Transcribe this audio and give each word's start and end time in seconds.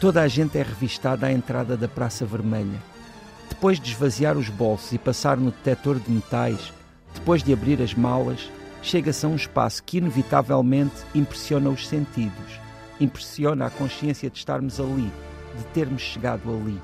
Toda 0.00 0.22
a 0.22 0.28
gente 0.28 0.56
é 0.56 0.62
revistada 0.62 1.26
à 1.26 1.32
entrada 1.32 1.76
da 1.76 1.88
Praça 1.88 2.24
Vermelha. 2.24 2.80
Depois 3.48 3.80
de 3.80 3.90
esvaziar 3.90 4.38
os 4.38 4.48
bolsos 4.48 4.92
e 4.92 4.98
passar 4.98 5.36
no 5.36 5.50
detector 5.50 5.98
de 5.98 6.08
metais, 6.08 6.72
depois 7.12 7.42
de 7.42 7.52
abrir 7.52 7.82
as 7.82 7.94
malas, 7.94 8.48
chega-se 8.80 9.26
a 9.26 9.28
um 9.28 9.34
espaço 9.34 9.82
que 9.82 9.98
inevitavelmente 9.98 10.94
impressiona 11.16 11.68
os 11.68 11.88
sentidos, 11.88 12.60
impressiona 13.00 13.66
a 13.66 13.70
consciência 13.70 14.30
de 14.30 14.38
estarmos 14.38 14.78
ali, 14.78 15.10
de 15.56 15.64
termos 15.74 16.02
chegado 16.02 16.48
ali. 16.48 16.80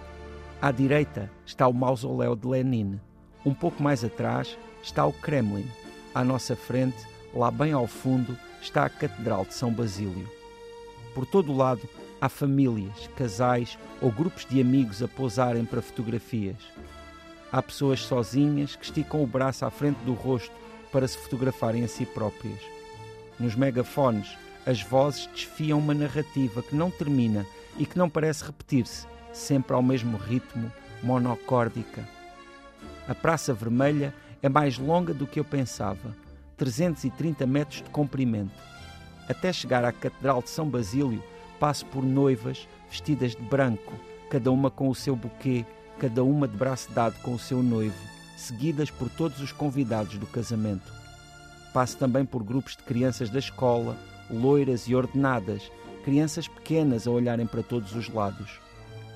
À 0.60 0.73
direita 0.73 1.30
está 1.46 1.69
o 1.69 1.73
mausoléu 1.73 2.35
de 2.35 2.49
Lenin. 2.49 2.99
Um 3.46 3.55
pouco 3.55 3.80
mais 3.80 4.05
atrás 4.05 4.59
está 4.83 5.07
o 5.07 5.12
Kremlin. 5.12 5.71
À 6.12 6.24
nossa 6.24 6.57
frente, 6.57 7.07
lá 7.33 7.49
bem 7.49 7.73
ao 7.73 7.87
fundo, 7.87 8.37
está 8.60 8.85
a 8.85 8.91
Catedral 8.91 9.45
de 9.45 9.55
São 9.55 9.73
Basílio. 9.73 10.29
Por 11.15 11.24
todo 11.24 11.52
o 11.52 11.57
lado 11.57 11.88
há 12.24 12.28
famílias, 12.30 13.06
casais 13.14 13.78
ou 14.01 14.10
grupos 14.10 14.46
de 14.46 14.59
amigos 14.59 15.02
a 15.02 15.09
posarem 15.09 15.62
para 15.66 15.82
fotografias. 15.82 16.56
Há 17.52 17.60
pessoas 17.60 18.01
sozinhas 18.01 18.74
que 18.74 18.87
esticam 18.87 19.23
o 19.23 19.27
braço 19.27 19.66
à 19.66 19.70
frente 19.70 19.98
do 20.06 20.15
rosto 20.15 20.55
para 20.91 21.06
se 21.06 21.18
fotografarem 21.18 21.84
a 21.84 21.88
si 21.88 22.06
próprias. 22.06 22.59
Nos 23.38 23.55
megafones, 23.55 24.38
as 24.65 24.80
vozes 24.80 25.27
desfiam 25.34 25.79
uma 25.79 25.92
narrativa 25.92 26.62
que 26.62 26.74
não 26.74 26.91
termina 26.91 27.45
e 27.77 27.84
que 27.84 27.98
não 27.98 28.09
parece 28.09 28.45
repetir-se, 28.45 29.06
sempre 29.30 29.74
ao 29.74 29.82
mesmo 29.82 30.16
ritmo, 30.16 30.73
monocórdica. 31.02 32.09
A 33.06 33.15
Praça 33.15 33.52
Vermelha 33.52 34.15
é 34.43 34.49
mais 34.49 34.79
longa 34.79 35.12
do 35.12 35.27
que 35.27 35.38
eu 35.38 35.45
pensava, 35.45 36.16
330 36.56 37.46
metros 37.46 37.82
de 37.82 37.90
comprimento. 37.90 38.59
Até 39.29 39.52
chegar 39.52 39.84
à 39.84 39.93
Catedral 39.93 40.40
de 40.40 40.49
São 40.49 40.66
Basílio, 40.66 41.23
passo 41.59 41.87
por 41.87 42.02
noivas 42.02 42.69
vestidas 42.88 43.35
de 43.35 43.43
branco, 43.43 43.93
cada 44.30 44.51
uma 44.51 44.71
com 44.71 44.88
o 44.88 44.95
seu 44.95 45.16
buquê, 45.16 45.65
cada 45.99 46.23
uma 46.24 46.49
de 46.49 46.57
braço 46.57 46.91
dado 46.93 47.21
com 47.23 47.35
o 47.35 47.38
seu 47.38 47.63
noivo, 47.63 47.96
seguidas 48.37 48.91
por 48.91 49.09
todos 49.09 49.41
os 49.41 49.52
convidados 49.52 50.19
do 50.19 50.27
casamento. 50.27 50.93
Passo 51.73 51.96
também 51.96 52.24
por 52.24 52.43
grupos 52.43 52.77
de 52.77 52.83
crianças 52.83 53.30
da 53.30 53.38
escola, 53.38 53.96
loiras 54.30 54.87
e 54.88 54.95
ordenadas, 54.95 55.71
crianças 56.05 56.46
pequenas 56.46 57.07
a 57.07 57.11
olharem 57.11 57.46
para 57.46 57.63
todos 57.63 57.95
os 57.95 58.09
lados. 58.09 58.61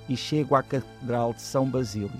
E 0.08 0.16
chego 0.16 0.54
à 0.54 0.62
Catedral 0.62 1.34
de 1.34 1.42
São 1.42 1.68
Basílio. 1.68 2.10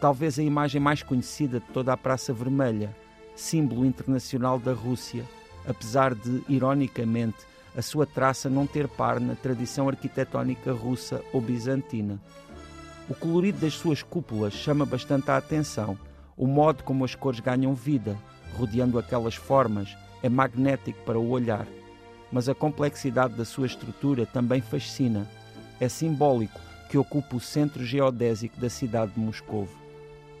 Talvez 0.00 0.38
a 0.38 0.42
imagem 0.42 0.80
mais 0.80 1.02
conhecida 1.02 1.60
de 1.60 1.66
toda 1.66 1.92
a 1.92 1.96
Praça 1.96 2.32
Vermelha, 2.32 2.94
símbolo 3.36 3.84
internacional 3.84 4.58
da 4.58 4.72
Rússia, 4.72 5.24
apesar 5.66 6.14
de, 6.14 6.42
ironicamente, 6.48 7.36
a 7.76 7.82
sua 7.82 8.06
traça 8.06 8.50
não 8.50 8.66
ter 8.66 8.86
par 8.86 9.18
na 9.18 9.34
tradição 9.34 9.88
arquitetónica 9.88 10.72
russa 10.72 11.22
ou 11.32 11.40
bizantina. 11.40 12.20
O 13.08 13.14
colorido 13.14 13.58
das 13.58 13.74
suas 13.74 14.02
cúpulas 14.02 14.52
chama 14.52 14.86
bastante 14.86 15.30
a 15.30 15.36
atenção. 15.36 15.98
O 16.36 16.46
modo 16.46 16.84
como 16.84 17.04
as 17.04 17.14
cores 17.14 17.40
ganham 17.40 17.74
vida, 17.74 18.16
rodeando 18.56 18.98
aquelas 18.98 19.34
formas, 19.34 19.96
é 20.22 20.28
magnético 20.28 21.02
para 21.04 21.18
o 21.18 21.30
olhar. 21.30 21.66
Mas 22.30 22.48
a 22.48 22.54
complexidade 22.54 23.34
da 23.34 23.44
sua 23.44 23.66
estrutura 23.66 24.24
também 24.24 24.60
fascina. 24.60 25.28
É 25.80 25.88
simbólico 25.88 26.60
que 26.88 26.96
ocupa 26.96 27.36
o 27.36 27.40
centro 27.40 27.84
geodésico 27.84 28.60
da 28.60 28.70
cidade 28.70 29.12
de 29.12 29.20
Moscovo. 29.20 29.74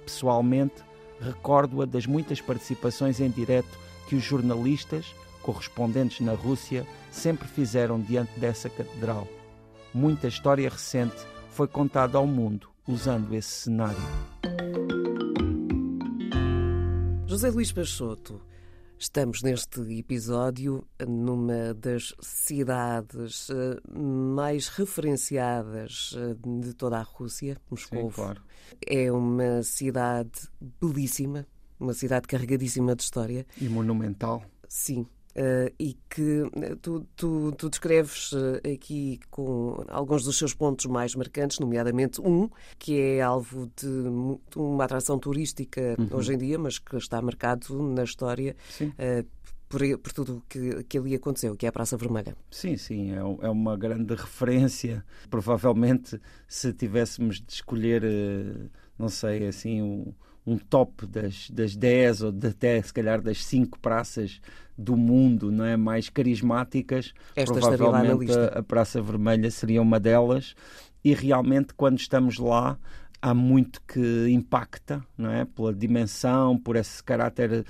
Pessoalmente, 0.04 0.82
recordo-a 1.20 1.86
das 1.86 2.06
muitas 2.06 2.40
participações 2.40 3.20
em 3.20 3.30
direto 3.30 3.78
que 4.08 4.14
os 4.14 4.22
jornalistas, 4.22 5.14
correspondentes 5.42 6.20
na 6.20 6.32
Rússia, 6.32 6.86
sempre 7.10 7.46
fizeram 7.46 8.00
diante 8.00 8.38
dessa 8.38 8.70
catedral. 8.70 9.28
Muita 9.92 10.28
história 10.28 10.70
recente 10.70 11.16
foi 11.50 11.68
contada 11.68 12.16
ao 12.16 12.26
mundo 12.26 12.68
usando 12.86 13.34
esse 13.34 13.50
cenário. 13.50 13.98
José 17.26 17.50
Luís 17.50 17.72
Peixoto, 17.72 18.42
estamos 18.98 19.42
neste 19.42 19.80
episódio 19.98 20.86
numa 21.06 21.74
das 21.74 22.14
cidades 22.20 23.48
eh, 23.50 23.80
mais 23.90 24.68
referenciadas 24.68 26.14
eh, 26.16 26.36
de 26.62 26.74
toda 26.74 26.98
a 26.98 27.02
Rússia, 27.02 27.56
Moscou. 27.70 28.10
Sim, 28.10 28.14
claro. 28.14 28.42
É 28.86 29.10
uma 29.10 29.62
cidade 29.62 30.48
belíssima, 30.80 31.46
uma 31.80 31.94
cidade 31.94 32.28
carregadíssima 32.28 32.94
de 32.94 33.02
história. 33.02 33.46
E 33.60 33.68
monumental. 33.68 34.42
Sim, 34.68 35.06
Uh, 35.34 35.72
e 35.78 35.96
que 36.10 36.42
eh, 36.56 36.76
tu, 36.82 37.06
tu, 37.16 37.52
tu, 37.52 37.70
descreves 37.70 38.32
uh, 38.32 38.60
aqui 38.70 39.18
com 39.30 39.82
alguns 39.88 40.24
dos 40.24 40.36
seus 40.36 40.52
pontos 40.52 40.84
mais 40.84 41.14
marcantes, 41.14 41.58
nomeadamente 41.58 42.20
um, 42.20 42.50
que 42.78 43.00
é 43.00 43.22
alvo 43.22 43.70
de, 43.74 43.86
de 43.86 44.58
uma 44.58 44.84
atração 44.84 45.18
turística 45.18 45.96
uhum. 45.98 46.08
hoje 46.12 46.34
em 46.34 46.38
dia, 46.38 46.58
mas 46.58 46.78
que 46.78 46.96
está 46.96 47.22
marcado 47.22 47.82
na 47.82 48.04
história. 48.04 48.54
Uh, 48.82 49.26
por, 49.70 49.80
por, 50.00 50.12
tudo 50.12 50.44
que, 50.50 50.84
que 50.84 50.98
ali 50.98 51.14
aconteceu, 51.14 51.56
que 51.56 51.64
é 51.64 51.70
a 51.70 51.72
Praça 51.72 51.96
Vermelha. 51.96 52.36
Sim, 52.50 52.76
sim, 52.76 53.12
é, 53.12 53.16
é 53.16 53.48
uma 53.48 53.74
grande 53.74 54.14
referência. 54.14 55.02
Provavelmente, 55.30 56.20
se 56.46 56.74
tivéssemos 56.74 57.40
de 57.40 57.54
escolher, 57.54 58.02
não 58.98 59.08
sei, 59.08 59.46
assim, 59.46 59.80
um, 59.80 60.12
um 60.46 60.58
top 60.58 61.06
das, 61.06 61.48
das 61.50 61.76
10 61.76 62.22
ou 62.22 62.32
de, 62.32 62.48
até 62.48 62.82
se 62.82 62.92
calhar 62.92 63.20
das 63.20 63.44
5 63.44 63.78
praças 63.78 64.40
do 64.82 64.96
mundo 64.96 65.50
não 65.50 65.64
é, 65.64 65.76
mais 65.76 66.08
carismáticas, 66.08 67.14
Esta 67.34 67.54
provavelmente 67.54 68.32
a, 68.32 68.58
a 68.58 68.62
Praça 68.62 69.00
Vermelha 69.00 69.50
seria 69.50 69.80
uma 69.80 69.98
delas. 69.98 70.54
E 71.04 71.14
realmente, 71.14 71.74
quando 71.74 71.98
estamos 71.98 72.38
lá, 72.38 72.78
há 73.22 73.32
muito 73.32 73.80
que 73.82 74.28
impacta, 74.28 75.02
não 75.16 75.30
é? 75.30 75.44
Pela 75.44 75.72
dimensão, 75.72 76.58
por 76.58 76.74
esse 76.74 77.02
caráter 77.02 77.64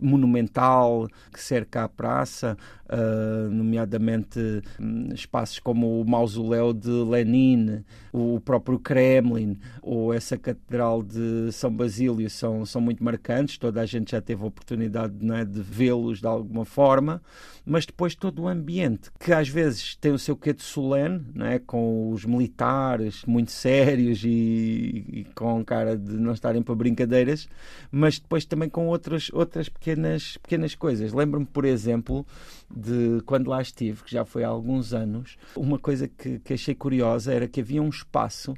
monumental 0.00 1.08
que 1.32 1.42
cerca 1.42 1.82
a 1.82 1.88
praça, 1.88 2.56
uh, 2.84 3.50
nomeadamente 3.50 4.38
um, 4.78 5.12
espaços 5.12 5.58
como 5.58 6.00
o 6.00 6.08
mausoléu 6.08 6.72
de 6.72 6.88
Lenin, 6.88 7.84
o 8.12 8.40
próprio 8.40 8.78
Kremlin 8.78 9.58
ou 9.82 10.14
essa 10.14 10.38
catedral 10.38 11.02
de 11.02 11.50
São 11.50 11.74
Basílio 11.74 12.30
são, 12.30 12.64
são 12.64 12.80
muito 12.80 13.02
marcantes. 13.02 13.58
Toda 13.58 13.80
a 13.80 13.86
gente 13.86 14.12
já 14.12 14.20
teve 14.20 14.44
a 14.44 14.46
oportunidade 14.46 15.14
é, 15.32 15.44
de 15.44 15.60
vê-los 15.60 16.20
de 16.20 16.26
alguma 16.26 16.64
forma, 16.64 17.20
mas 17.64 17.86
depois 17.86 18.14
todo 18.14 18.42
o 18.42 18.48
ambiente 18.48 19.10
que 19.18 19.32
às 19.32 19.48
vezes 19.48 19.96
tem 19.96 20.12
o 20.12 20.18
seu 20.18 20.36
quê 20.36 20.52
de 20.52 20.62
solene, 20.62 21.24
não 21.34 21.46
é? 21.46 21.58
com 21.58 22.10
os 22.10 22.24
militares 22.24 23.24
muito 23.26 23.50
sérios 23.50 24.22
e 24.24 24.91
e, 24.92 25.24
com 25.34 25.64
cara 25.64 25.96
de 25.96 26.12
não 26.12 26.32
estarem 26.32 26.62
para 26.62 26.74
brincadeiras, 26.74 27.48
mas 27.90 28.18
depois 28.18 28.44
também 28.44 28.68
com 28.68 28.86
outras, 28.88 29.30
outras 29.32 29.68
pequenas, 29.68 30.36
pequenas 30.36 30.74
coisas. 30.74 31.12
Lembro-me, 31.12 31.46
por 31.46 31.64
exemplo, 31.64 32.26
de 32.70 33.22
quando 33.24 33.48
lá 33.48 33.62
estive, 33.62 34.02
que 34.04 34.12
já 34.12 34.24
foi 34.24 34.44
há 34.44 34.48
alguns 34.48 34.92
anos, 34.92 35.36
uma 35.56 35.78
coisa 35.78 36.06
que, 36.06 36.38
que 36.40 36.54
achei 36.54 36.74
curiosa 36.74 37.32
era 37.32 37.48
que 37.48 37.60
havia 37.60 37.82
um 37.82 37.88
espaço 37.88 38.54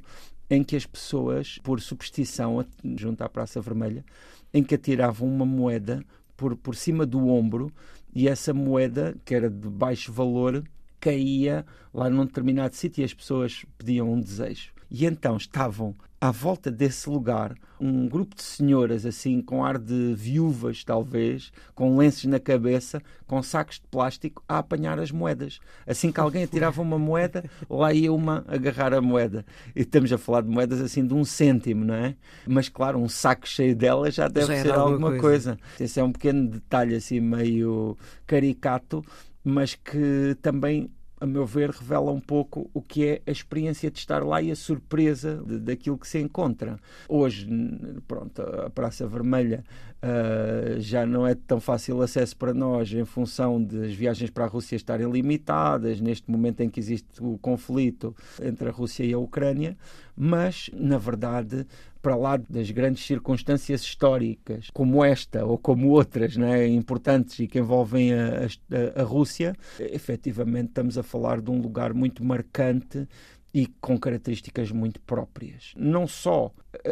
em 0.49 0.63
que 0.63 0.75
as 0.75 0.85
pessoas, 0.85 1.57
por 1.63 1.81
superstição, 1.81 2.63
junto 2.95 3.23
à 3.23 3.29
Praça 3.29 3.61
Vermelha, 3.61 4.05
em 4.53 4.63
que 4.63 4.75
atiravam 4.75 5.27
uma 5.27 5.45
moeda 5.45 6.03
por, 6.37 6.55
por 6.55 6.75
cima 6.75 7.05
do 7.05 7.27
ombro 7.27 7.71
e 8.13 8.27
essa 8.27 8.53
moeda, 8.53 9.15
que 9.25 9.35
era 9.35 9.49
de 9.49 9.69
baixo 9.69 10.11
valor, 10.11 10.63
caía 10.99 11.65
lá 11.93 12.09
num 12.09 12.25
determinado 12.25 12.75
sítio 12.75 13.01
e 13.01 13.05
as 13.05 13.13
pessoas 13.13 13.65
pediam 13.77 14.11
um 14.11 14.19
desejo. 14.19 14.74
E 14.89 15.05
então 15.05 15.37
estavam 15.37 15.95
à 16.19 16.31
volta 16.31 16.71
desse 16.71 17.09
lugar 17.09 17.55
um 17.79 18.07
grupo 18.07 18.35
de 18.35 18.41
senhoras 18.41 19.05
assim 19.05 19.41
com 19.41 19.63
ar 19.63 19.77
de 19.77 20.13
viúvas 20.15 20.83
talvez 20.83 21.51
com 21.75 21.97
lenços 21.97 22.23
na 22.25 22.39
cabeça 22.39 23.01
com 23.27 23.43
sacos 23.43 23.75
de 23.75 23.87
plástico 23.91 24.41
a 24.47 24.59
apanhar 24.59 24.97
as 24.97 25.11
moedas. 25.11 25.59
Assim 25.85 26.11
que 26.11 26.19
alguém 26.19 26.43
atirava 26.43 26.81
uma 26.81 26.97
moeda 26.97 27.43
lá 27.69 27.93
ia 27.93 28.13
uma 28.13 28.45
agarrar 28.47 28.93
a 28.93 29.01
moeda. 29.01 29.45
E 29.75 29.81
estamos 29.81 30.11
a 30.11 30.17
falar 30.17 30.41
de 30.41 30.49
moedas 30.49 30.81
assim 30.81 31.05
de 31.05 31.13
um 31.13 31.25
cêntimo 31.25 31.83
não 31.83 31.95
é? 31.95 32.15
Mas 32.47 32.69
claro 32.69 32.97
um 32.97 33.09
saco 33.09 33.47
cheio 33.47 33.75
delas 33.75 34.15
já 34.15 34.27
deve 34.27 34.55
já 34.55 34.63
ser 34.63 34.73
alguma 34.73 35.17
coisa. 35.17 35.55
coisa. 35.55 35.59
Esse 35.79 35.99
é 35.99 36.03
um 36.03 36.11
pequeno 36.11 36.47
detalhe 36.47 36.95
assim 36.95 37.19
meio 37.19 37.97
caricato 38.25 39.03
mas 39.45 39.75
que 39.75 40.35
também 40.41 40.89
a 41.19 41.25
meu 41.25 41.45
ver, 41.45 41.69
revela 41.69 42.11
um 42.11 42.19
pouco 42.19 42.69
o 42.73 42.81
que 42.81 43.05
é 43.05 43.21
a 43.25 43.31
experiência 43.31 43.89
de 43.89 43.97
estar 43.99 44.23
lá 44.23 44.41
e 44.41 44.51
a 44.51 44.55
surpresa 44.55 45.41
de, 45.45 45.59
daquilo 45.59 45.97
que 45.97 46.07
se 46.07 46.19
encontra. 46.19 46.77
Hoje, 47.07 47.47
pronto, 48.07 48.41
a 48.41 48.69
Praça 48.69 49.07
Vermelha 49.07 49.63
uh, 50.03 50.79
já 50.79 51.05
não 51.05 51.25
é 51.25 51.33
tão 51.33 51.59
fácil 51.59 52.01
acesso 52.01 52.35
para 52.35 52.53
nós 52.53 52.91
em 52.91 53.05
função 53.05 53.63
das 53.63 53.93
viagens 53.93 54.29
para 54.29 54.45
a 54.45 54.47
Rússia 54.47 54.75
estarem 54.75 55.09
limitadas, 55.09 56.01
neste 56.01 56.29
momento 56.29 56.61
em 56.61 56.69
que 56.69 56.79
existe 56.79 57.21
o 57.21 57.37
conflito 57.37 58.15
entre 58.41 58.67
a 58.67 58.71
Rússia 58.71 59.03
e 59.03 59.13
a 59.13 59.17
Ucrânia, 59.17 59.77
mas, 60.15 60.69
na 60.73 60.97
verdade, 60.97 61.65
para 62.01 62.15
lá 62.15 62.37
das 62.37 62.69
grandes 62.71 63.05
circunstâncias 63.05 63.81
históricas, 63.81 64.69
como 64.73 65.03
esta 65.03 65.43
ou 65.43 65.57
como 65.57 65.89
outras 65.89 66.37
né, 66.37 66.67
importantes 66.67 67.39
e 67.39 67.47
que 67.47 67.59
envolvem 67.59 68.13
a, 68.13 68.47
a, 68.97 69.01
a 69.01 69.03
Rússia, 69.03 69.55
efetivamente 69.79 70.69
estamos 70.69 70.97
a 70.97 71.03
falar 71.03 71.41
de 71.41 71.49
um 71.49 71.59
lugar 71.59 71.93
muito 71.93 72.23
marcante 72.23 73.07
e 73.55 73.67
com 73.79 73.97
características 73.97 74.69
muito 74.69 74.99
próprias. 74.99 75.71
Não 75.77 76.05
só 76.05 76.51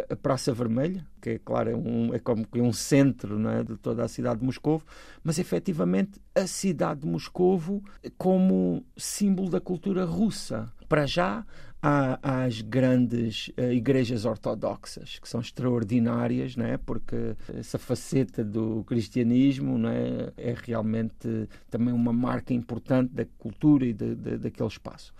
a 0.09 0.15
Praça 0.15 0.53
Vermelha, 0.53 1.05
que 1.21 1.31
é 1.31 1.37
claro 1.37 1.69
é, 1.69 1.75
um, 1.75 2.13
é 2.13 2.19
como 2.19 2.47
um 2.55 2.71
centro 2.71 3.37
é, 3.49 3.63
de 3.65 3.75
toda 3.75 4.05
a 4.05 4.07
cidade 4.07 4.39
de 4.39 4.45
Moscovo, 4.45 4.85
mas 5.21 5.37
efetivamente 5.37 6.21
a 6.33 6.47
cidade 6.47 7.01
de 7.01 7.07
Moscovo 7.07 7.83
como 8.17 8.81
símbolo 8.95 9.49
da 9.49 9.59
cultura 9.59 10.05
russa. 10.05 10.71
Para 10.87 11.05
já 11.05 11.45
há, 11.83 12.45
as 12.45 12.61
grandes 12.61 13.49
uh, 13.49 13.71
igrejas 13.71 14.23
ortodoxas, 14.23 15.19
que 15.19 15.27
são 15.27 15.41
extraordinárias, 15.41 16.55
não 16.55 16.65
é? 16.65 16.77
porque 16.77 17.35
essa 17.53 17.77
faceta 17.77 18.43
do 18.43 18.85
cristianismo 18.87 19.77
não 19.77 19.89
é? 19.89 20.31
é 20.37 20.55
realmente 20.57 21.49
também 21.69 21.93
uma 21.93 22.13
marca 22.13 22.53
importante 22.53 23.13
da 23.13 23.25
cultura 23.37 23.85
e 23.85 23.93
de, 23.93 24.15
de, 24.15 24.37
daquele 24.37 24.69
espaço. 24.69 25.13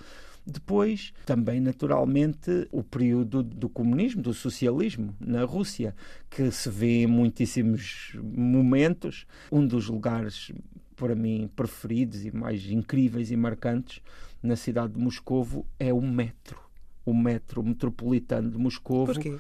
Depois, 0.46 1.14
também 1.26 1.62
naturalmente, 1.62 2.68
o 2.70 2.84
período 2.84 3.42
do 3.42 3.70
comunismo, 3.70 4.22
do 4.22 4.34
socialismo 4.34 5.16
na 5.18 5.46
Rússia, 5.46 5.96
que 6.30 6.52
se 6.52 6.70
vê 6.70 7.04
em 7.04 7.08
muitíssimos 7.08 8.18
momentos. 8.22 9.26
Um 9.50 9.66
dos 9.66 9.88
lugares, 9.88 10.52
para 10.96 11.16
mim, 11.16 11.50
preferidos 11.56 12.26
e 12.26 12.36
mais 12.36 12.70
incríveis 12.70 13.32
e 13.32 13.36
marcantes 13.36 14.02
na 14.42 14.56
cidade 14.56 14.94
de 14.94 15.00
Moscovo 15.00 15.66
é 15.80 15.94
o 15.94 16.02
metro. 16.02 16.60
O 17.06 17.14
metro 17.14 17.64
metropolitano 17.64 18.50
de 18.50 18.58
Moscovo. 18.58 19.14
Porquê? 19.14 19.38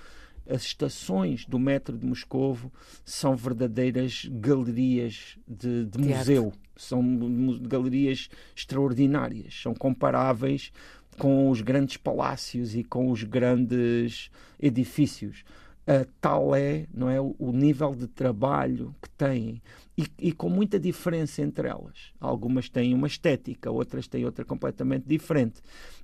as 0.49 0.63
estações 0.63 1.45
do 1.45 1.57
metro 1.57 1.97
de 1.97 2.05
Moscovo 2.05 2.71
são 3.05 3.35
verdadeiras 3.35 4.27
galerias 4.29 5.37
de, 5.47 5.85
de 5.85 5.97
museu. 5.97 6.53
São 6.75 7.59
galerias 7.61 8.29
extraordinárias, 8.55 9.61
são 9.61 9.73
comparáveis 9.73 10.71
com 11.17 11.49
os 11.49 11.61
grandes 11.61 11.97
palácios 11.97 12.75
e 12.75 12.83
com 12.83 13.11
os 13.11 13.23
grandes 13.23 14.31
edifícios. 14.59 15.43
Uh, 15.85 16.09
tal 16.21 16.55
é, 16.55 16.87
não 16.93 17.09
é? 17.09 17.19
O, 17.19 17.51
nível 17.51 17.93
de 17.93 18.07
trabalho 18.07 18.95
que 19.01 19.09
têm. 19.09 19.61
E, 19.97 20.07
e, 20.17 20.31
com 20.31 20.49
muita 20.49 20.79
diferença 20.79 21.41
entre 21.41 21.67
elas. 21.67 22.13
Algumas 22.19 22.69
têm 22.69 22.93
uma 22.93 23.05
estética, 23.05 23.69
outras 23.69 24.07
têm 24.07 24.23
outra 24.23 24.45
completamente 24.45 25.05
diferente 25.05 25.61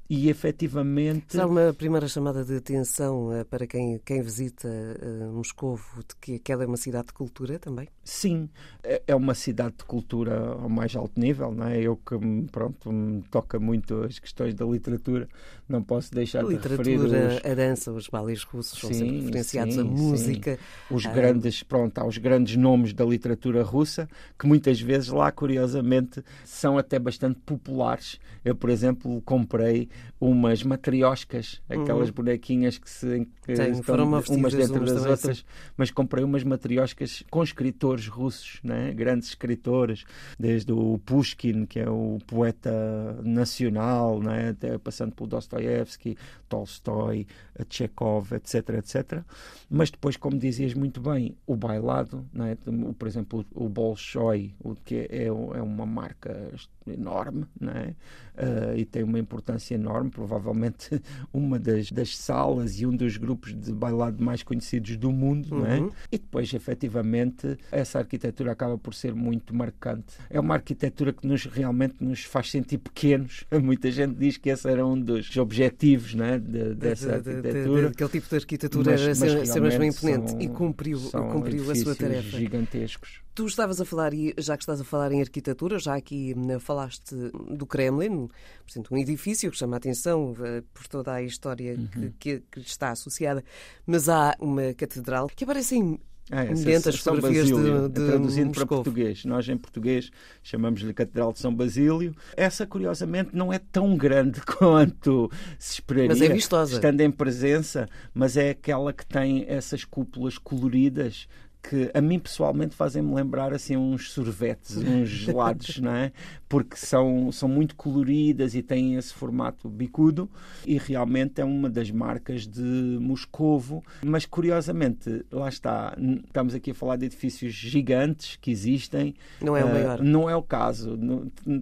e 0.10 0.28
efetivamente. 0.28 1.40
Há 1.40 1.46
uma 1.46 1.72
primeira 1.72 2.08
chamada 2.08 2.44
de 2.44 2.56
atenção 2.56 3.30
uh, 3.30 3.46
para 3.46 3.68
quem, 3.68 4.00
quem 4.04 4.24
visita 4.24 4.68
uh, 4.68 5.32
Moscovo, 5.32 6.00
de 6.00 6.16
que 6.20 6.36
aquela 6.36 6.64
é 6.64 6.68
uma 6.68 6.78
cidade 6.78 7.08
de 7.08 7.14
cultura 7.14 7.60
também? 7.60 7.88
Sim, 8.04 8.50
é, 8.84 9.04
é 9.06 9.16
uma 9.16 9.36
cidade 9.36 9.76
de 9.78 9.84
cultura 9.84 10.54
ao 10.54 10.68
mais 10.68 10.96
alto 10.96 11.20
nível, 11.20 11.52
não 11.52 11.68
é? 11.68 11.80
Eu 11.80 11.96
que 11.96 12.16
pronto, 12.52 12.92
me 12.92 13.22
toca 13.30 13.60
muito 13.60 14.02
as 14.02 14.18
questões 14.18 14.56
da 14.56 14.66
literatura, 14.66 15.30
não 15.68 15.84
posso 15.84 16.12
deixar 16.12 16.40
a 16.40 16.48
de 16.48 16.56
referir. 16.56 17.00
A 17.00 17.04
literatura, 17.04 17.52
a 17.52 17.54
dança, 17.54 17.92
os 17.92 18.08
balés 18.08 18.42
russos 18.42 18.80
são 18.80 18.92
sempre 18.92 19.20
referenciados, 19.20 19.76
sim, 19.76 19.82
a 19.82 19.84
música. 19.84 20.56
Sim. 20.56 20.96
Os 20.96 21.06
ah. 21.06 21.12
grandes, 21.12 21.62
pronto, 21.62 21.96
há 22.00 22.08
os 22.08 22.18
grandes 22.18 22.56
nomes 22.56 22.94
da 22.94 23.06
literatura 23.06 23.62
russa, 23.62 24.10
que 24.40 24.48
muitas 24.48 24.82
vezes 24.82 25.10
lá, 25.10 25.32
curiosamente, 25.32 26.24
são 26.44 26.80
até 26.80 26.98
bastante 26.98 27.40
populares. 27.46 28.20
Eu, 28.44 28.56
por 28.56 28.72
exemplo, 28.72 29.22
comprei 29.22 29.88
umas 30.19 30.63
matrioscas, 30.63 31.62
aquelas 31.69 32.10
uhum. 32.10 32.16
bonequinhas 32.16 32.78
que 32.78 32.90
se 32.90 33.28
que 33.42 33.56
Sim, 33.56 33.72
estão 33.72 34.06
umas 34.06 34.54
dentro 34.54 34.86
das 34.86 35.06
outras, 35.06 35.46
mas 35.78 35.92
comprei 35.92 36.24
umas 36.24 36.44
matrioscas 36.44 37.24
com 37.31 37.42
escritores 37.42 38.07
russos, 38.07 38.60
né? 38.63 38.94
grandes 38.94 39.30
escritores, 39.30 40.04
desde 40.38 40.74
o 40.74 41.00
Pushkin, 41.06 41.66
que 41.66 41.80
é 41.80 41.90
o 41.90 42.19
poeta 42.28 43.18
nacional, 43.24 44.22
né? 44.22 44.50
até 44.50 44.78
passando 44.78 45.13
por 45.13 45.25
Dostoevsky, 45.25 46.18
Tolstói, 46.50 47.25
Chekhov, 47.69 48.34
etc, 48.34 48.69
etc. 48.78 49.24
Mas 49.69 49.90
depois, 49.90 50.18
como 50.18 50.38
dizias 50.38 50.74
muito 50.74 51.00
bem, 51.00 51.38
o 51.48 51.56
bailado, 51.56 52.25
né? 52.34 52.57
por 52.98 53.07
exemplo, 53.07 53.46
o 53.56 53.69
Bolshoi, 53.69 54.54
o 54.60 54.75
que 54.75 55.07
é, 55.10 55.25
é 55.28 55.31
uma 55.31 55.86
marca 55.86 56.51
enorme, 56.88 57.46
né? 57.60 57.96
Uh, 58.36 58.78
e 58.78 58.86
tem 58.86 59.04
uma 59.04 59.19
importância 59.19 59.75
enorme, 59.75 59.88
provavelmente 60.09 61.01
uma 61.33 61.59
das, 61.59 61.91
das 61.91 62.18
salas 62.18 62.80
e 62.80 62.86
um 62.86 62.95
dos 62.95 63.18
grupos 63.18 63.53
de 63.53 63.71
bailado 63.71 64.24
mais 64.24 64.44
conhecidos 64.44 64.97
do 64.97 65.12
mundo, 65.12 65.53
uhum. 65.53 65.59
não 65.59 65.68
é? 65.68 65.80
Uhum. 65.80 65.91
E 66.12 66.18
depois, 66.18 66.53
efetivamente, 66.53 67.57
essa 67.71 68.00
arquitetura 68.00 68.51
acaba 68.51 68.77
por 68.77 68.94
ser 68.94 69.13
muito 69.13 69.56
marcante. 69.56 70.15
É 70.30 70.39
uma 70.39 70.56
arquitetura 70.56 71.13
que 71.13 71.25
nos 71.25 71.45
realmente 71.45 71.95
nos 72.00 72.24
faz 72.24 72.51
sentir 72.51 72.77
pequenos. 72.77 73.45
Muita 73.62 73.91
gente 73.91 74.15
diz 74.15 74.38
que 74.38 74.50
esse 74.50 74.69
era 74.69 74.86
um 74.86 75.00
dos 75.00 75.36
objetivos, 75.38 76.13
não 76.13 76.25
é? 76.25 76.39
De, 76.39 76.75
dessa 76.75 77.19
de, 77.19 77.30
arquitetura. 77.30 77.81
De, 77.81 77.88
aquele 77.88 78.09
tipo 78.09 78.30
de 78.30 78.36
arquitetura 78.36 78.91
mas, 78.91 79.01
era 79.01 79.15
ser, 79.15 79.47
ser 79.47 79.62
mesmo 79.62 79.83
imponente 79.83 80.31
são, 80.31 80.41
e 80.41 80.47
cumpriu, 80.47 81.00
cumpriu 81.31 81.71
a 81.71 81.75
sua 81.75 81.95
tarefa. 81.95 82.38
gigantescos. 82.38 83.21
Tu 83.39 83.45
estavas 83.45 83.80
a 83.80 83.86
falar, 83.86 84.13
e 84.13 84.33
já 84.38 84.57
que 84.57 84.63
estás 84.63 84.81
a 84.81 84.83
falar 84.83 85.13
em 85.13 85.21
arquitetura, 85.21 85.80
já 85.80 85.95
aqui 85.95 86.36
hum, 86.38 86.59
falaste 86.59 87.15
do 87.50 87.65
Kremlin, 87.65 88.27
portanto, 88.65 88.94
um 88.94 88.97
edifício 88.97 89.50
que 89.50 89.56
chama 89.56 89.77
a 89.77 89.77
atenção 89.77 90.33
uh, 90.33 90.62
por 90.74 90.86
toda 90.89 91.13
a 91.13 91.24
história 91.24 91.75
uhum. 91.75 92.12
que, 92.19 92.44
que, 92.51 92.59
está 92.59 92.89
associada, 92.89 93.41
mas 93.88 94.09
há 94.09 94.36
uma 94.41 94.74
catedral 94.74 95.30
que 95.33 95.45
aparece 95.45 95.77
em 95.77 95.97
ah, 96.30 96.45
fotografias 96.91 97.50
Basílio, 97.50 97.88
de, 97.88 97.94
de 98.01 98.07
traduzindo 98.07 98.51
para 98.51 98.65
português. 98.65 99.24
Nós 99.24 99.47
em 99.47 99.57
português 99.57 100.12
chamamos-lhe 100.44 100.94
Catedral 100.94 101.31
de 101.31 101.39
São 101.39 101.56
Basílio. 101.56 102.13
Essa, 102.36 102.68
curiosamente, 102.68 103.30
não 103.33 103.53
é 103.53 103.57
tão 103.57 103.95
grande 103.95 104.41
quanto 104.45 105.31
se 105.57 105.75
esperaria. 105.75 106.09
Mas 106.09 106.21
é 106.21 106.27
vistosa. 106.27 106.75
Estando 106.75 107.00
em 107.00 107.09
presença, 107.09 107.88
mas 108.13 108.36
é 108.36 108.50
aquela 108.50 108.91
que 108.91 109.06
tem 109.06 109.45
essas 109.47 109.86
cúpulas 109.86 110.38
coloridas 110.38 111.25
que 111.62 111.92
a 111.94 112.02
mim 112.02 112.18
pessoalmente 112.18 112.76
fazem-me 112.76 113.14
lembrar 113.14 113.54
assim 113.54 113.76
uns 113.76 114.12
sorvetes, 114.12 114.78
uns 114.78 115.10
gelados, 115.10 115.80
não 115.80 115.94
é? 115.94 116.12
Porque 116.48 116.76
são, 116.76 117.32
são 117.32 117.50
muito 117.50 117.76
coloridas 117.76 118.56
e 118.56 118.62
têm 118.62 118.96
esse 118.96 119.14
formato 119.14 119.70
bicudo 119.70 120.30
e 120.66 120.78
realmente 120.78 121.42
é 121.42 121.46
uma 121.46 121.70
das 121.70 121.92
marcas 121.92 122.48
de 122.48 122.98
Moscovo, 123.00 123.84
mas 124.04 124.25
curiosamente, 124.25 125.25
lá 125.32 125.50
está, 125.50 125.96
estamos 126.25 126.56
aqui 126.56 126.72
a 126.72 126.74
falar 126.74 126.96
de 126.96 127.06
edifícios 127.06 127.54
gigantes 127.54 128.38
que 128.42 128.51
existem. 128.51 129.13
Não 129.42 129.56
é 129.56 129.63
o 129.63 129.70
maior. 129.70 130.00
Uh, 130.00 130.04
não 130.04 130.30
é 130.30 130.36
o 130.36 130.42
caso. 130.42 130.98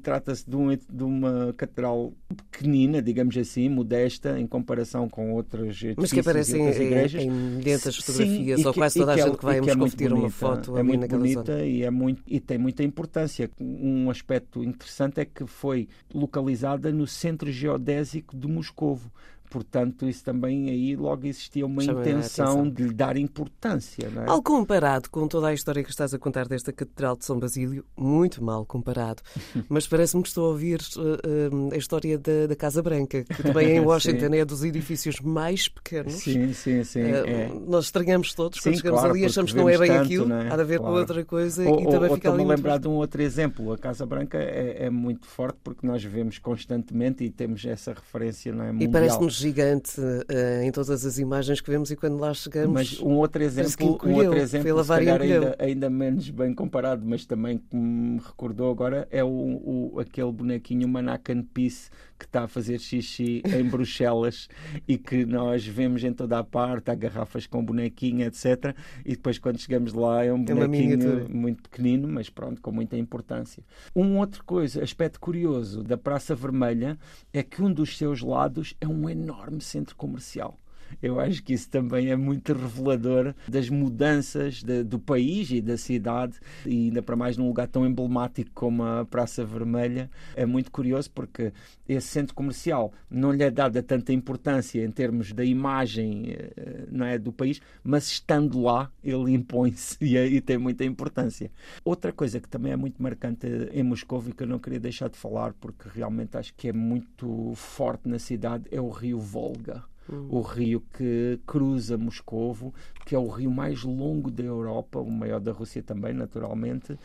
Trata-se 0.04 0.48
de, 0.50 0.56
um, 0.56 0.70
de 0.70 1.04
uma 1.04 1.54
catedral 1.58 2.14
pequenina, 2.52 3.02
digamos 3.02 3.36
assim, 3.36 3.68
modesta, 3.68 4.40
em 4.40 4.48
comparação 4.48 5.10
com 5.10 5.34
outras 5.34 5.70
edifícios 5.70 5.96
Mas 5.98 6.14
que 6.14 6.20
aparecem 6.20 6.62
em, 6.62 6.70
igrejas. 6.70 7.24
em 7.24 7.30
milhares 7.30 7.96
fotografias, 7.96 8.60
Sim, 8.60 8.68
ou 8.68 8.74
quase 8.74 9.00
toda 9.00 9.14
a 9.14 9.18
é 9.18 9.24
gente 9.24 9.38
que 9.38 9.46
vai 9.46 9.58
a 9.58 9.76
Moscovo 9.76 9.87
muito 9.88 10.10
bonita, 10.10 10.16
uma 10.16 10.30
foto 10.30 10.78
é 10.78 10.84
muito 10.84 11.08
bonita 11.08 11.54
zona. 11.54 11.66
e 11.66 11.84
é 11.84 11.90
muito 11.90 12.24
e 12.28 12.40
tem 12.40 12.58
muita 12.58 12.84
importância. 12.84 13.50
Um 13.60 14.10
aspecto 14.10 14.64
interessante 14.64 15.20
é 15.20 15.26
que 15.26 15.46
foi 15.46 15.88
localizada 16.14 16.92
no 16.92 17.08
centro 17.08 17.52
geodésico 17.52 18.36
de 18.36 18.48
Moscovo. 18.48 19.12
Portanto, 19.50 20.08
isso 20.08 20.24
também 20.24 20.70
aí 20.70 20.96
logo 20.96 21.26
existia 21.26 21.66
uma 21.66 21.82
Chama 21.82 22.02
intenção 22.02 22.70
de 22.70 22.84
lhe 22.84 22.94
dar 22.94 23.18
importância. 23.18 24.10
Não 24.10 24.24
é? 24.24 24.26
Mal 24.26 24.42
comparado 24.42 25.10
com 25.10 25.28
toda 25.28 25.48
a 25.48 25.54
história 25.54 25.84
que 25.84 25.90
estás 25.90 26.14
a 26.14 26.20
contar 26.20 26.48
desta 26.48 26.74
Catedral 26.74 27.16
de 27.16 27.26
São 27.26 27.40
Basílio, 27.40 27.86
muito 27.96 28.44
mal 28.44 28.66
comparado. 28.66 29.22
Mas 29.70 29.88
parece-me 29.88 30.22
que 30.22 30.30
estou 30.30 30.46
a 30.46 30.50
ouvir 30.50 30.82
uh, 30.98 31.02
uh, 31.02 31.74
a 31.74 31.78
história 31.78 32.18
da, 32.18 32.48
da, 32.48 32.56
Casa 32.56 32.82
Branca, 32.82 33.24
que 33.24 33.44
também 33.44 33.78
em 33.78 33.80
Washington 33.86 34.34
é 34.34 34.44
dos 34.44 34.64
edifícios 34.64 35.20
mais 35.22 35.68
pequenos. 35.68 36.14
Sim, 36.14 36.54
sim, 36.54 36.84
sim. 36.84 37.04
Uh, 37.04 37.26
é. 37.26 37.52
Nós 37.68 37.86
estranhamos 37.86 38.34
todos 38.34 38.60
sim, 38.60 38.70
quando 38.70 38.76
chegamos 38.78 39.00
claro, 39.00 39.14
ali 39.14 39.26
achamos 39.26 39.52
que 39.52 39.58
não 39.58 39.70
é 39.70 39.78
bem 39.78 39.88
tanto, 39.88 40.04
aquilo, 40.04 40.34
é? 40.34 40.52
há 40.52 40.56
de 40.56 40.62
haver 40.62 40.80
claro. 40.80 40.94
com 40.94 41.00
outra 41.00 41.26
coisa 41.26 41.70
ou, 41.70 41.80
e 41.80 41.86
também 41.86 42.10
ou, 42.10 42.16
fica 42.16 42.32
ali. 42.32 42.44
A 42.44 42.48
lembrar 42.48 42.78
de 42.80 42.88
um 42.88 42.96
outro 42.96 43.22
exemplo. 43.22 43.72
A 43.72 43.78
Casa 43.78 44.06
Branca 44.06 44.38
é, 44.38 44.86
é, 44.86 44.90
muito 44.90 45.26
forte 45.26 45.58
porque 45.64 45.86
nós 45.86 46.04
vemos 46.04 46.38
constantemente 46.38 47.24
e 47.24 47.30
temos 47.30 47.64
essa 47.66 47.94
referência 47.94 48.54
não 48.54 48.64
é, 48.64 48.72
mundial. 48.72 48.90
E 48.90 48.92
parece-nos 48.92 49.37
gigante 49.38 50.00
uh, 50.00 50.62
em 50.64 50.72
todas 50.72 51.06
as 51.06 51.18
imagens 51.18 51.62
que 51.62 51.70
vemos 51.70 51.92
e 51.92 51.96
quando 51.96 52.18
lá 52.20 52.34
chegamos. 52.34 52.74
Mas 52.74 53.00
um 53.00 53.16
outro 53.16 53.44
exemplo, 53.44 54.00
um 54.06 54.16
outro 54.16 54.38
exemplo 54.38 54.84
se 54.84 54.90
calhar 54.90 55.22
ainda, 55.22 55.56
ainda, 55.60 55.90
menos 55.90 56.30
bem 56.30 56.54
comparado, 56.54 57.06
mas 57.06 57.26
também 57.26 57.58
que 57.58 57.76
me 57.76 58.20
recordou 58.20 58.72
agora, 58.72 59.08
é 59.12 59.24
o, 59.24 59.28
o 59.28 60.00
aquele 60.00 60.32
bonequinho 60.32 60.88
Manacan 60.88 61.44
Peace 61.44 61.90
que 62.18 62.26
está 62.26 62.44
a 62.44 62.48
fazer 62.48 62.80
xixi 62.80 63.44
em 63.46 63.64
Bruxelas 63.70 64.50
e 64.88 64.98
que 64.98 65.26
nós 65.26 65.66
vemos 65.66 66.04
em 66.04 66.12
toda 66.12 66.40
a 66.40 66.44
parte, 66.44 66.90
há 66.90 66.96
garrafas 66.96 67.46
com 67.46 67.64
bonequinho, 67.64 68.26
etc. 68.26 68.76
E 69.06 69.12
depois 69.12 69.38
quando 69.38 69.60
chegamos 69.60 69.94
lá 69.94 70.24
é 70.24 70.34
um 70.34 70.42
é 70.42 70.46
bonequinho 70.46 71.22
é 71.22 71.28
muito 71.28 71.64
pequenino, 71.70 72.08
mas 72.08 72.30
pronto, 72.30 72.62
com 72.62 72.72
muita 72.72 72.98
importância. 72.98 73.64
Um 73.96 74.18
outro 74.18 74.44
coisa, 74.44 74.84
aspecto 74.84 75.20
curioso 75.20 75.84
da 75.84 75.98
Praça 75.98 76.34
Vermelha 76.34 76.98
é 77.32 77.44
que 77.44 77.62
um 77.62 77.72
dos 77.72 77.98
seus 77.98 78.22
lados 78.22 78.76
é 78.82 78.88
um 78.88 79.10
enorme 79.10 79.27
centro 79.62 79.96
comercial 79.96 80.58
Eu 81.02 81.20
acho 81.20 81.44
que 81.44 81.54
isso 81.54 81.70
também 81.70 82.10
é 82.10 82.16
muito 82.16 82.54
revelador 82.54 83.34
das 83.48 83.70
mudanças 83.70 84.64
de, 84.64 84.84
do 84.84 85.00
país 85.00 85.50
e 85.52 85.62
da 85.62 85.78
cidade, 85.78 86.38
e 86.66 86.88
ainda 86.88 87.02
para 87.02 87.16
mais 87.16 87.38
num 87.38 87.48
lugar 87.48 87.68
tão 87.68 87.86
emblemático 87.86 88.52
como 88.54 88.84
a 88.84 89.06
Praça 89.06 89.46
Vermelha. 89.46 90.10
É 90.36 90.46
muito 90.46 90.72
curioso 90.72 91.12
porque 91.12 91.54
esse 91.88 92.08
centro 92.08 92.36
comercial 92.36 92.92
não 93.10 93.32
lhe 93.32 93.44
é 93.44 93.52
dada 93.52 93.82
tanta 93.82 94.12
importância 94.12 94.84
em 94.84 94.92
termos 94.92 95.32
da 95.34 95.46
imagem 95.46 96.32
eh, 96.32 96.86
não 96.92 97.06
é, 97.06 97.18
do 97.18 97.32
país, 97.32 97.62
mas 97.84 98.08
estando 98.08 98.62
lá 98.62 98.92
ele 99.04 99.34
impõe-se 99.34 99.98
e, 100.04 100.18
e, 100.18 100.42
tem 100.42 100.58
muita 100.58 100.84
importância. 100.84 101.52
Outra 101.84 102.12
coisa 102.12 102.40
que 102.40 102.50
também 102.50 102.72
é 102.72 102.76
muito 102.76 103.02
marcante 103.02 103.48
em 103.72 103.84
Moscou 103.84 104.24
e 104.28 104.34
que 104.34 104.44
eu 104.44 104.48
não 104.48 104.60
queria 104.60 104.80
deixar 104.80 105.10
de 105.10 105.18
falar 105.18 105.54
porque 105.54 105.88
realmente 105.94 106.38
acho 106.38 106.54
que 106.56 106.70
é 106.70 106.74
muito 106.74 107.54
forte 107.56 108.08
na 108.08 108.20
cidade 108.20 108.66
é 108.72 108.82
o 108.82 108.90
rio 108.90 109.20
Volga. 109.20 109.84
Hum. 110.12 110.28
O 110.30 110.42
rio 110.42 110.82
que 110.94 111.40
cruza 111.46 111.98
Moscovo, 111.98 112.74
que 113.06 113.16
é 113.16 113.20
o 113.20 113.28
rio 113.28 113.52
mais 113.52 113.84
longo 113.84 114.32
da 114.32 114.44
Europa, 114.44 115.00
o 115.00 115.12
maior 115.12 115.40
da 115.40 115.52
Rússia 115.52 115.84
também, 115.84 116.14
naturalmente, 116.14 116.98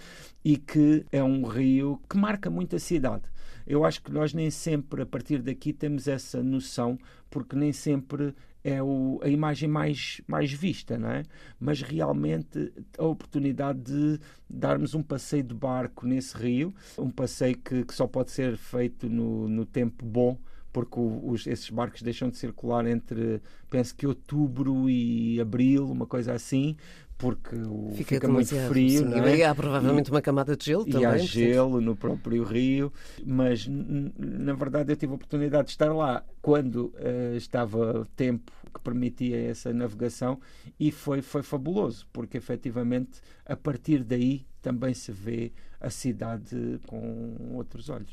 e 0.44 0.56
que 0.56 1.04
é 1.10 1.22
um 1.22 1.44
rio 1.44 2.00
que 2.08 2.16
marca 2.16 2.50
muito 2.50 2.76
a 2.76 2.78
cidade. 2.78 3.24
Eu 3.66 3.84
acho 3.84 4.02
que 4.02 4.12
nós 4.12 4.34
nem 4.34 4.50
sempre, 4.50 5.02
a 5.02 5.06
partir 5.06 5.40
daqui, 5.40 5.72
temos 5.72 6.08
essa 6.08 6.42
noção, 6.42 6.98
porque 7.30 7.56
nem 7.56 7.72
sempre 7.72 8.34
é 8.64 8.82
o, 8.82 9.20
a 9.22 9.28
imagem 9.28 9.68
mais, 9.68 10.20
mais 10.26 10.52
vista, 10.52 10.96
não 10.96 11.10
é? 11.10 11.24
Mas 11.58 11.82
realmente 11.82 12.72
a 12.96 13.04
oportunidade 13.04 13.80
de 13.80 14.20
darmos 14.48 14.94
um 14.94 15.02
passeio 15.02 15.42
de 15.42 15.54
barco 15.54 16.06
nesse 16.06 16.36
rio, 16.36 16.72
um 16.96 17.10
passeio 17.10 17.56
que, 17.58 17.84
que 17.84 17.94
só 17.94 18.06
pode 18.06 18.30
ser 18.30 18.56
feito 18.56 19.08
no, 19.08 19.48
no 19.48 19.66
tempo 19.66 20.04
bom, 20.04 20.38
porque 20.72 20.98
os, 20.98 21.46
esses 21.46 21.68
barcos 21.68 22.02
deixam 22.02 22.30
de 22.30 22.36
circular 22.36 22.86
entre, 22.86 23.42
penso 23.68 23.94
que 23.94 24.06
outubro 24.06 24.88
e 24.88 25.40
abril, 25.40 25.90
uma 25.90 26.06
coisa 26.06 26.32
assim, 26.32 26.76
porque 27.18 27.54
fica, 27.94 28.14
fica 28.16 28.28
muito 28.28 28.56
frio. 28.68 29.00
Sim, 29.00 29.14
é? 29.14 29.36
E 29.36 29.44
há 29.44 29.54
provavelmente 29.54 30.08
e, 30.08 30.10
uma 30.10 30.20
camada 30.20 30.56
de 30.56 30.64
gelo 30.64 30.84
e 30.88 30.90
também. 30.90 31.02
E 31.02 31.06
há 31.06 31.16
gelo 31.18 31.80
no 31.80 31.94
próprio 31.94 32.42
rio, 32.42 32.92
mas 33.24 33.68
na 33.68 34.54
verdade 34.54 34.92
eu 34.92 34.96
tive 34.96 35.12
a 35.12 35.14
oportunidade 35.14 35.66
de 35.66 35.70
estar 35.70 35.92
lá 35.92 36.24
quando 36.40 36.86
uh, 36.86 37.36
estava 37.36 38.08
tempo 38.16 38.50
que 38.74 38.80
permitia 38.80 39.36
essa 39.50 39.72
navegação 39.72 40.40
e 40.80 40.90
foi, 40.90 41.22
foi 41.22 41.42
fabuloso, 41.42 42.08
porque 42.12 42.38
efetivamente 42.38 43.20
a 43.44 43.54
partir 43.54 44.02
daí 44.02 44.46
também 44.62 44.94
se 44.94 45.12
vê 45.12 45.52
a 45.80 45.90
cidade 45.90 46.80
com 46.86 47.36
outros 47.54 47.88
olhos. 47.88 48.12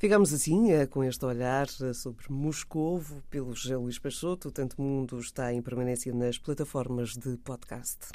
Ficamos 0.00 0.32
assim 0.32 0.72
eh, 0.72 0.86
com 0.86 1.04
este 1.04 1.26
olhar 1.26 1.66
eh, 1.82 1.92
sobre 1.92 2.32
Moscovo 2.32 3.22
pelo 3.28 3.54
José 3.54 3.76
Luís 3.76 3.98
Peixoto. 3.98 4.50
Tanto 4.50 4.80
Mundo 4.80 5.20
está 5.20 5.52
em 5.52 5.60
permanência 5.60 6.10
nas 6.14 6.38
plataformas 6.38 7.10
de 7.18 7.36
podcast. 7.36 8.06